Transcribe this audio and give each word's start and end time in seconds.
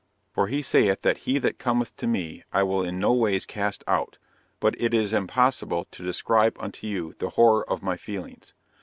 For 0.33 0.47
he 0.47 0.63
saith, 0.63 1.03
that 1.03 1.19
he 1.29 1.37
that 1.37 1.59
cometh 1.59 1.95
to 1.97 2.07
me 2.07 2.43
I 2.51 2.63
will 2.63 2.81
in 2.83 2.97
no 2.97 3.13
ways 3.13 3.45
cast 3.45 3.83
out. 3.85 4.17
But 4.59 4.73
it 4.81 4.95
is 4.95 5.13
impossible 5.13 5.85
to 5.91 6.03
describe 6.03 6.57
unto 6.59 6.87
you 6.87 7.13
the 7.19 7.29
horror 7.29 7.69
of 7.69 7.83
my 7.83 7.97
feelings. 7.97 8.55